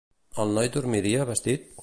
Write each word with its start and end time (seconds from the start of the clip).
El 0.45 0.55
noi 0.55 0.71
dormiria 0.77 1.29
vestit? 1.33 1.71